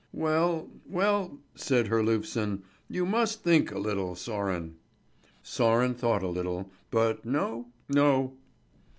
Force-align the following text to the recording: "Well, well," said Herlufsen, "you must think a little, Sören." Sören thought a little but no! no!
"Well, 0.13 0.71
well," 0.87 1.37
said 1.53 1.85
Herlufsen, 1.89 2.63
"you 2.89 3.05
must 3.05 3.43
think 3.43 3.71
a 3.71 3.77
little, 3.77 4.15
Sören." 4.15 4.71
Sören 5.43 5.95
thought 5.95 6.23
a 6.23 6.27
little 6.27 6.71
but 6.89 7.23
no! 7.23 7.67
no! 7.87 8.35